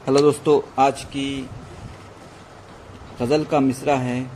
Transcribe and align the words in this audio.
Hello 0.00 0.20
दोस्तों, 0.20 0.60
आज 0.78 1.02
की 1.04 1.48
गज़ल 3.20 3.44
का 3.44 3.58
मिसरा 3.60 3.94
है। 3.94 4.30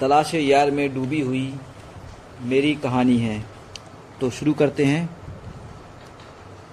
तलाश 0.00 0.34
यार 0.34 0.70
में 0.70 0.94
डूबी 0.94 1.20
हुई 1.20 1.54
मेरी 2.42 2.74
कहानी 2.74 3.16
है। 3.18 3.38
तो 4.20 4.30
शुरू 4.30 4.52
करते 4.52 4.84
हैं। 4.84 5.08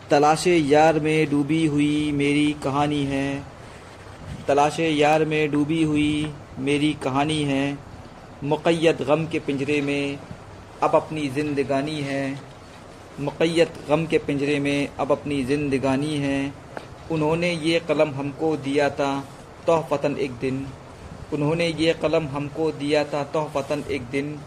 तलाश 0.09 0.47
यार 0.47 0.99
में 0.99 1.29
डूबी 1.29 1.65
हुई 1.65 2.11
मेरी 2.11 2.51
कहानी 2.63 3.03
है। 3.03 3.43
तलाश 4.47 4.79
यार 4.79 5.25
में 5.25 5.51
डूबी 5.51 5.83
हुई 5.83 6.33
मेरी 6.59 6.93
कहानी 6.93 7.41
है। 7.43 7.77
मुक़ैद 8.43 9.05
गम 9.07 9.27
के 9.27 9.39
पिंजरे 9.39 9.81
में 9.81 10.19
अब 10.83 10.95
अपनी 10.95 11.27
ज़िंदगानी 11.29 12.01
है। 12.01 12.54
मुक़ैद 13.19 13.73
गम 13.89 14.05
के 14.05 14.17
पिंजरे 14.17 14.59
में 14.59 14.89
अब 14.99 15.11
अपनी 15.11 15.43
ज़िंदगानी 15.43 16.15
है। 16.17 16.53
उन्होंने 17.11 17.51
ये 17.51 17.79
कलम 17.79 18.09
हमको 18.09 18.55
दिया 18.57 18.89
था 18.89 19.07
तोहफ़तन 19.67 20.17
एक 20.17 20.31
दिन। 20.31 20.65
उन्होंने 21.33 21.67
ये 21.67 21.93
कलम 21.93 22.25
हमको 22.27 22.71
दिया 22.71 23.03
था 23.03 23.23
तोहफ़तन 23.23 23.83
एक 23.91 24.09
दिन। 24.11 24.37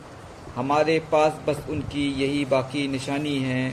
हमारे 0.56 0.98
पास 1.12 1.40
बस 1.48 1.64
उनकी 1.70 2.06
यही 2.22 2.44
बाकी 2.44 2.86
निशानी 2.88 3.38
है। 3.38 3.70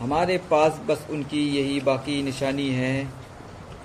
हमारे 0.00 0.38
पास 0.50 0.80
बस 0.88 1.06
उनकी 1.10 1.46
यही 1.50 1.80
बाकी 1.80 2.22
निशानी 2.22 2.68
है। 2.70 3.08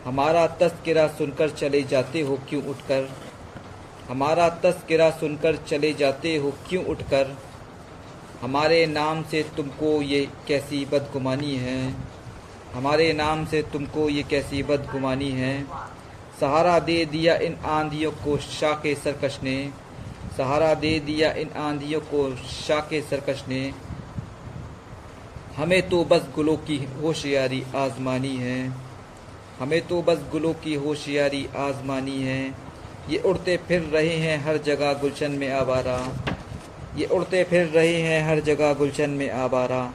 हमारा 0.06 0.48
तस्करा 0.60 1.08
सुनकर 1.08 1.50
चले 1.52 1.84
जाते 1.84 2.22
हो 2.22 2.40
क्यों 2.50 2.64
उठकर? 2.64 3.10
हमारा 4.10 4.50
तस्करा 4.64 5.10
सुनकर 5.12 5.56
चले 5.68 5.94
जाते 5.94 6.36
हो 6.38 6.54
क्यों 6.70 6.86
उठकर? 6.86 7.38
हमारे 8.42 8.86
नाम 8.88 9.24
से 9.24 9.44
तुमको 9.58 10.02
ये 10.02 10.28
कैसी 10.48 10.86
बदगुमानी 10.86 11.56
है? 11.56 11.96
हमारे 12.74 13.14
नाम 13.14 13.46
से 13.46 13.62
तुमको 13.62 14.10
ये 14.10 14.24
कैसी 14.24 14.64
बदगुमानी 14.64 15.30
है? 15.32 15.64
सहारा 16.40 16.80
दे 16.80 17.06
दिया 17.06 17.36
इन 17.36 17.56
आंधियों 17.56 18.12
को 18.12 18.38
शाके 18.38 18.96
सरकश 18.96 19.40
ने। 19.44 19.70
सहारा 20.38 20.74
दे 20.74 21.00
दिया 21.00 21.32
इन 21.32 21.50
आंधियों 21.50 22.02
को 22.02 22.36
शाके 22.36 23.02
सरकश 23.02 23.44
ने। 23.48 23.74
हमें 25.58 25.90
तो 25.90 26.04
बस 26.06 26.22
गुलों 26.36 26.58
की 26.58 26.78
होशियारी 27.02 27.64
आजमानी 27.76 28.36
है। 28.38 28.72
हमें 29.60 29.88
तो 29.88 30.02
बस 30.02 30.18
गुलों 30.32 30.54
की 30.54 30.74
होशियारी 30.76 31.48
आजमानी 31.56 32.22
है। 32.22 32.56
ये 33.10 33.18
उड़ते 33.18 33.58
फिर 33.58 33.82
रहे 33.82 34.16
हैं 34.18 34.46
हर 34.46 34.58
जगह 34.58 34.94
गुलशन 34.94 35.32
में 35.32 35.52
आवारा। 35.52 35.98
ये 36.98 37.06
उड़ते 37.06 37.44
फिर 37.44 37.66
रहे 37.66 37.96
हैं 38.02 38.30
हर 38.30 38.40
जगह 38.40 38.74
गुलशन 38.74 39.10
में 39.10 39.30
आवारा। 39.32 39.94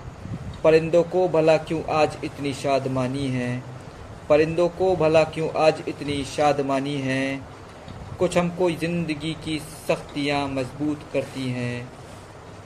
परिंदों 0.64 1.02
को 1.02 1.28
भला 1.28 1.56
क्यों 1.56 1.82
आज 1.90 2.16
इतनी 2.24 2.52
शादमानी 2.52 3.26
है? 3.28 3.62
परिंदों 4.28 4.68
को 4.68 4.96
भला 4.96 5.24
क्यों 5.24 5.48
आज 5.56 5.82
इतनी 5.88 6.24
शादमानी 6.24 6.94
है? 6.94 7.40
कुछ 8.18 8.38
हमको 8.38 8.70
ज़िंदगी 8.70 9.32
की 9.44 9.58
सख्तियाँ 9.88 10.48
मज़बूत 10.48 11.00
करती 11.12 11.48
हैं। 11.48 11.88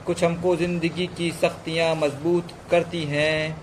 कुछ 0.05 0.23
हमको 0.23 0.55
ज़िंदगी 0.55 1.07
की 1.07 1.31
सख्तियाँ 1.31 1.95
मज़बूत 1.95 2.47
करती 2.71 3.03
हैं। 3.03 3.61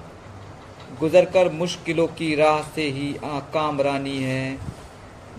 गुज़र 1.01 1.25
कर 1.25 1.53
मुश्किलों 1.53 2.07
की 2.07 2.35
राह 2.35 2.63
से 2.63 2.83
ही 2.83 3.13
कामरानी 3.25 4.19
है। 4.19 4.59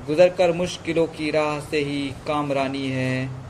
गुज़र 0.08 0.30
कर 0.30 0.52
मुश्किलों 0.52 1.06
की 1.08 1.32
राह 1.32 1.60
से 1.60 1.80
ही 1.80 2.02
कामरानी 2.28 2.88
है। 2.88 3.49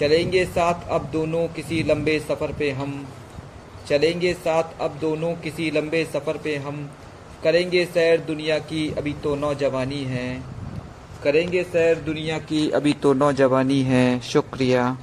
चलेंगे 0.00 0.44
साथ 0.44 0.88
अब 0.88 1.10
दोनों 1.12 1.48
किसी 1.48 1.82
लंबे 1.82 2.18
सफ़र 2.18 2.52
पे 2.52 2.70
हम। 2.70 3.06
चलेंगे 3.88 4.32
साथ 4.34 4.80
अब 4.80 4.98
दोनों 5.00 5.34
किसी 5.34 5.70
लंबे 5.70 6.04
सफ़र 6.04 6.36
पे 6.36 6.56
हम। 6.56 6.90
करेंगे 7.44 7.84
सैर 7.84 8.20
दुनिया 8.20 8.58
की, 8.58 8.94
अभी 8.98 9.12
तो 9.12 9.36
नौजवानी 9.36 10.04
है। 10.04 10.42
करेंगे 11.24 11.62
सैर 11.62 11.98
दुनिया 11.98 12.38
की, 12.38 12.70
अभी 12.70 12.92
तो 12.92 13.12
नौजवानी 13.12 13.82
है। 13.82 14.20
शुक्रिया। 14.20 14.98